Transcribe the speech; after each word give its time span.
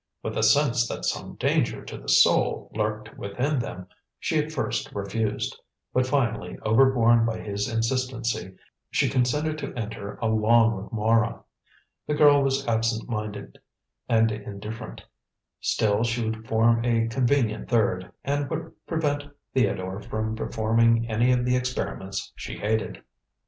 With 0.23 0.35
a 0.35 0.41
sense 0.41 0.87
that 0.87 1.05
some 1.05 1.35
danger 1.35 1.85
to 1.85 1.95
the 1.95 2.09
soul 2.09 2.71
lurked 2.73 3.15
within 3.19 3.59
them, 3.59 3.85
she 4.19 4.39
at 4.39 4.51
first 4.51 4.91
refused, 4.95 5.55
but 5.93 6.07
finally, 6.07 6.57
over 6.63 6.91
borne 6.91 7.23
by 7.23 7.37
his 7.37 7.71
insistency, 7.71 8.57
she 8.89 9.07
consented 9.11 9.59
to 9.59 9.71
enter 9.75 10.15
along 10.15 10.75
with 10.81 10.91
Mara. 10.91 11.43
The 12.07 12.15
girl 12.15 12.41
was 12.41 12.65
absentminded 12.67 13.59
and 14.09 14.31
indifferent; 14.31 15.03
still 15.59 16.03
she 16.03 16.25
would 16.25 16.47
form 16.47 16.83
a 16.83 17.07
convenient 17.07 17.69
third, 17.69 18.11
and 18.23 18.49
would 18.49 18.71
prevent 18.87 19.25
Theodore 19.53 20.01
from 20.01 20.35
performing 20.35 21.07
any 21.11 21.31
of 21.31 21.45
the 21.45 21.55
experiments 21.55 22.33
she 22.35 22.57
hated. 22.57 23.03